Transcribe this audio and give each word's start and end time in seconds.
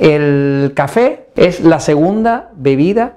El 0.00 0.72
café 0.74 1.26
es 1.36 1.60
la 1.60 1.78
segunda 1.78 2.48
bebida 2.56 3.16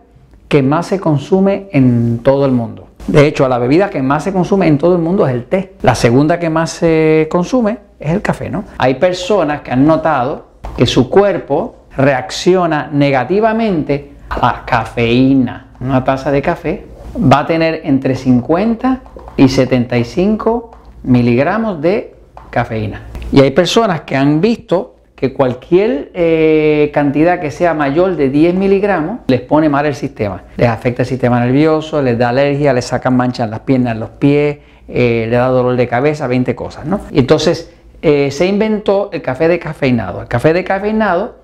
que 0.49 0.61
más 0.61 0.87
se 0.87 0.99
consume 0.99 1.69
en 1.71 2.19
todo 2.19 2.45
el 2.45 2.51
mundo. 2.51 2.89
De 3.07 3.25
hecho, 3.25 3.47
la 3.47 3.57
bebida 3.57 3.89
que 3.89 4.01
más 4.01 4.25
se 4.25 4.33
consume 4.33 4.67
en 4.67 4.77
todo 4.77 4.97
el 4.97 5.01
mundo 5.01 5.25
es 5.25 5.33
el 5.33 5.45
té. 5.45 5.75
La 5.81 5.95
segunda 5.95 6.39
que 6.39 6.49
más 6.49 6.71
se 6.71 7.29
consume 7.31 7.77
es 8.01 8.11
el 8.11 8.21
café, 8.21 8.49
¿no? 8.49 8.65
Hay 8.77 8.95
personas 8.95 9.61
que 9.61 9.71
han 9.71 9.85
notado 9.85 10.47
que 10.75 10.85
su 10.85 11.09
cuerpo 11.09 11.75
reacciona 11.95 12.89
negativamente 12.91 14.11
a 14.29 14.39
la 14.39 14.63
cafeína. 14.65 15.67
Una 15.79 16.03
taza 16.03 16.31
de 16.31 16.41
café 16.41 16.85
va 17.15 17.39
a 17.39 17.45
tener 17.45 17.79
entre 17.85 18.15
50 18.15 18.99
y 19.37 19.47
75 19.47 20.71
miligramos 21.03 21.81
de 21.81 22.13
cafeína. 22.49 23.03
Y 23.31 23.39
hay 23.39 23.51
personas 23.51 24.01
que 24.01 24.17
han 24.17 24.41
visto 24.41 24.92
que 25.23 25.31
cualquier 25.31 26.11
eh, 26.15 26.91
cantidad 26.93 27.39
que 27.39 27.49
sea 27.49 27.73
mayor 27.73 28.17
de 28.17 28.29
10 28.29 28.55
miligramos 28.55 29.19
les 29.27 29.39
pone 29.39 29.69
mal 29.69 29.85
el 29.85 29.95
sistema. 29.95 30.43
Les 30.57 30.67
afecta 30.67 31.03
el 31.03 31.07
sistema 31.07 31.39
nervioso, 31.39 32.01
les 32.01 32.17
da 32.17 32.27
alergia, 32.27 32.73
les 32.73 32.83
sacan 32.83 33.15
manchas 33.15 33.45
en 33.45 33.51
las 33.51 33.61
piernas, 33.61 33.93
en 33.93 34.01
los 34.01 34.09
pies, 34.09 34.57
eh, 34.89 35.27
les 35.29 35.39
da 35.39 35.47
dolor 35.47 35.77
de 35.77 35.87
cabeza, 35.87 36.27
20 36.27 36.53
cosas. 36.55 36.85
¿no? 36.85 36.99
Y 37.09 37.19
entonces 37.19 37.73
eh, 38.01 38.31
se 38.31 38.47
inventó 38.47 39.11
el 39.13 39.21
café 39.21 39.47
decafeinado. 39.47 40.23
El 40.23 40.27
café 40.27 40.51
decafeinado 40.51 41.35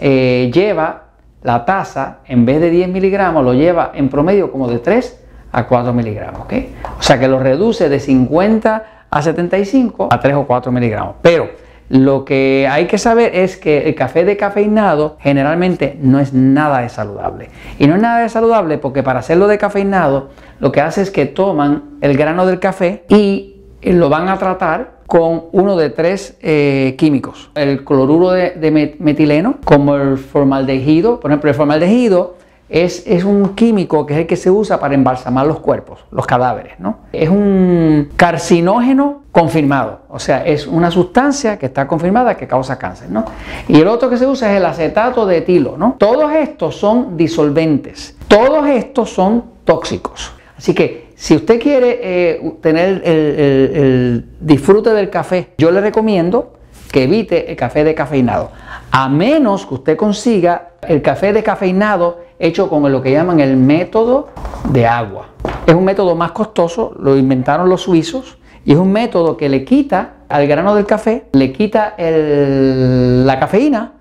lleva 0.00 1.08
la 1.42 1.66
taza, 1.66 2.20
en 2.26 2.46
vez 2.46 2.58
de 2.58 2.70
10 2.70 2.88
miligramos, 2.88 3.44
lo 3.44 3.52
lleva 3.52 3.92
en 3.94 4.08
promedio 4.08 4.50
como 4.50 4.66
de 4.66 4.78
3 4.78 5.24
a 5.52 5.66
4 5.66 5.92
miligramos. 5.92 6.40
¿okay? 6.40 6.74
O 6.98 7.02
sea 7.02 7.20
que 7.20 7.28
lo 7.28 7.38
reduce 7.38 7.90
de 7.90 8.00
50 8.00 8.84
a 9.10 9.20
75 9.20 10.08
a 10.10 10.20
3 10.20 10.36
o 10.36 10.46
4 10.46 10.72
miligramos. 10.72 11.16
Pero 11.20 11.65
lo 11.88 12.24
que 12.24 12.66
hay 12.70 12.86
que 12.86 12.98
saber 12.98 13.34
es 13.34 13.56
que 13.56 13.88
el 13.88 13.94
café 13.94 14.24
decafeinado 14.24 15.16
generalmente 15.20 15.96
no 16.00 16.18
es 16.18 16.32
nada 16.32 16.80
de 16.80 16.88
saludable. 16.88 17.48
Y 17.78 17.86
no 17.86 17.94
es 17.94 18.02
nada 18.02 18.20
de 18.20 18.28
saludable 18.28 18.78
porque 18.78 19.02
para 19.02 19.20
hacerlo 19.20 19.46
decafeinado 19.46 20.30
lo 20.58 20.72
que 20.72 20.80
hace 20.80 21.02
es 21.02 21.10
que 21.10 21.26
toman 21.26 21.84
el 22.00 22.16
grano 22.16 22.46
del 22.46 22.58
café 22.58 23.04
y 23.08 23.56
lo 23.82 24.08
van 24.08 24.28
a 24.28 24.38
tratar 24.38 24.96
con 25.06 25.44
uno 25.52 25.76
de 25.76 25.90
tres 25.90 26.36
eh, 26.42 26.94
químicos. 26.98 27.50
El 27.54 27.84
cloruro 27.84 28.30
de, 28.32 28.96
metileno, 28.98 29.58
como 29.64 29.96
el 29.96 30.18
formaldehído. 30.18 31.20
Por 31.20 31.30
ejemplo, 31.30 31.50
el 31.50 31.56
formaldehído 31.56 32.36
es, 32.68 33.04
es, 33.06 33.24
un 33.24 33.54
químico 33.54 34.06
que 34.06 34.14
es 34.14 34.20
el 34.20 34.26
que 34.26 34.36
se 34.36 34.50
usa 34.50 34.80
para 34.80 34.94
embalsamar 34.94 35.46
los 35.46 35.60
cuerpos, 35.60 36.04
los 36.10 36.26
cadáveres. 36.26 36.78
¿no? 36.78 36.98
Es 37.12 37.28
un 37.28 38.10
carcinógeno 38.16 39.22
confirmado, 39.30 40.00
o 40.08 40.18
sea, 40.18 40.44
es 40.44 40.66
una 40.66 40.90
sustancia 40.90 41.58
que 41.58 41.66
está 41.66 41.86
confirmada 41.86 42.36
que 42.36 42.46
causa 42.46 42.78
cáncer. 42.78 43.10
¿no? 43.10 43.24
Y 43.68 43.80
el 43.80 43.86
otro 43.86 44.10
que 44.10 44.16
se 44.16 44.26
usa 44.26 44.50
es 44.52 44.58
el 44.58 44.64
acetato 44.64 45.26
de 45.26 45.38
etilo. 45.38 45.76
¿no? 45.76 45.96
Todos 45.98 46.32
estos 46.32 46.76
son 46.76 47.16
disolventes, 47.16 48.16
todos 48.28 48.66
estos 48.66 49.10
son 49.10 49.44
tóxicos. 49.64 50.32
Así 50.56 50.74
que 50.74 51.06
si 51.16 51.34
usted 51.34 51.60
quiere 51.60 51.98
eh, 52.02 52.56
tener 52.60 53.02
el, 53.04 54.26
disfrute 54.40 54.90
del 54.90 55.08
café, 55.08 55.48
yo 55.56 55.70
le 55.70 55.80
recomiendo 55.80 56.52
que 56.92 57.04
evite 57.04 57.50
el 57.50 57.56
café 57.56 57.84
decafeinado, 57.84 58.50
a 58.90 59.08
menos 59.08 59.66
que 59.66 59.74
usted 59.74 59.96
consiga 59.96 60.68
el 60.82 61.02
café 61.02 61.32
decafeinado 61.32 62.20
hecho 62.38 62.68
con 62.68 62.90
lo 62.90 63.02
que 63.02 63.12
llaman 63.12 63.40
el 63.40 63.56
método 63.56 64.28
de 64.70 64.86
agua. 64.86 65.28
Es 65.66 65.74
un 65.74 65.84
método 65.84 66.14
más 66.14 66.32
costoso, 66.32 66.94
lo 66.98 67.16
inventaron 67.16 67.68
los 67.68 67.82
suizos, 67.82 68.38
y 68.64 68.72
es 68.72 68.78
un 68.78 68.90
método 68.92 69.36
que 69.36 69.48
le 69.48 69.64
quita 69.64 70.14
al 70.28 70.46
grano 70.46 70.74
del 70.74 70.86
café, 70.86 71.26
le 71.32 71.52
quita 71.52 71.94
la 71.98 73.38
cafeína 73.38 73.92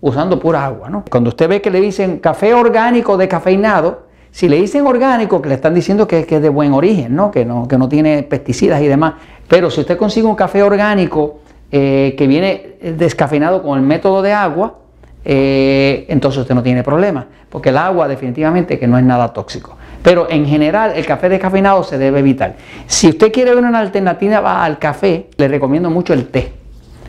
usando 0.00 0.38
pura 0.38 0.64
agua. 0.64 0.88
¿no? 0.88 1.04
Cuando 1.10 1.30
usted 1.30 1.48
ve 1.48 1.60
que 1.60 1.70
le 1.70 1.80
dicen 1.80 2.18
café 2.18 2.54
orgánico 2.54 3.16
decafeinado, 3.16 4.02
si 4.30 4.48
le 4.48 4.56
dicen 4.56 4.86
orgánico, 4.86 5.42
que 5.42 5.48
le 5.48 5.56
están 5.56 5.74
diciendo 5.74 6.06
que, 6.06 6.20
es 6.20 6.28
de 6.28 6.48
buen 6.48 6.72
origen, 6.72 7.14
no, 7.14 7.30
que 7.30 7.44
no 7.44 7.88
tiene 7.88 8.22
pesticidas 8.22 8.80
y 8.80 8.86
demás. 8.86 9.14
Pero 9.48 9.70
si 9.70 9.80
usted 9.80 9.98
consigue 9.98 10.26
un 10.26 10.36
café 10.36 10.62
orgánico 10.62 11.40
eh, 11.70 12.14
que 12.16 12.26
viene 12.26 12.76
descafeinado 12.82 13.62
con 13.62 13.78
el 13.78 13.84
método 13.84 14.22
de 14.22 14.32
agua, 14.32 14.78
eh, 15.24 16.06
entonces 16.08 16.40
usted 16.40 16.54
no 16.54 16.62
tiene 16.62 16.82
problema, 16.82 17.26
porque 17.48 17.68
el 17.68 17.78
agua 17.78 18.08
definitivamente 18.08 18.78
que 18.78 18.86
no 18.86 18.98
es 18.98 19.04
nada 19.04 19.32
tóxico. 19.32 19.76
Pero 20.02 20.28
en 20.28 20.46
general 20.46 20.92
el 20.96 21.06
café 21.06 21.28
descafeinado 21.28 21.84
se 21.84 21.96
debe 21.96 22.18
evitar. 22.18 22.56
Si 22.86 23.08
usted 23.08 23.32
quiere 23.32 23.54
ver 23.54 23.64
una 23.64 23.78
alternativa 23.78 24.64
al 24.64 24.78
café, 24.78 25.28
le 25.36 25.48
recomiendo 25.48 25.90
mucho 25.90 26.12
el 26.12 26.26
té, 26.26 26.52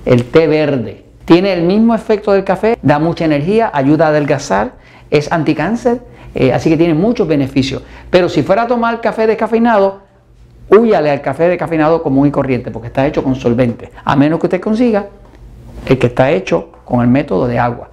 el 0.05 0.25
té 0.25 0.47
verde. 0.47 1.03
Tiene 1.25 1.53
el 1.53 1.63
mismo 1.63 1.95
efecto 1.95 2.33
del 2.33 2.43
café, 2.43 2.77
da 2.81 2.99
mucha 2.99 3.25
energía, 3.25 3.71
ayuda 3.73 4.07
a 4.07 4.09
adelgazar, 4.09 4.73
es 5.09 5.31
anticáncer, 5.31 6.01
eh, 6.35 6.53
así 6.53 6.69
que 6.69 6.77
tiene 6.77 6.93
muchos 6.93 7.27
beneficios. 7.27 7.81
Pero 8.09 8.29
si 8.29 8.43
fuera 8.43 8.63
a 8.63 8.67
tomar 8.67 9.01
café 9.01 9.25
descafeinado, 9.25 10.01
huyale 10.69 11.09
al 11.09 11.21
café 11.21 11.47
descafeinado 11.47 12.03
común 12.03 12.27
y 12.27 12.31
corriente, 12.31 12.69
porque 12.69 12.87
está 12.87 13.07
hecho 13.07 13.23
con 13.23 13.35
solvente, 13.35 13.91
a 14.03 14.15
menos 14.15 14.39
que 14.39 14.47
usted 14.47 14.61
consiga 14.61 15.07
el 15.87 15.97
que 15.97 16.07
está 16.07 16.29
hecho 16.31 16.69
con 16.85 17.01
el 17.01 17.07
método 17.07 17.47
de 17.47 17.57
agua 17.57 17.92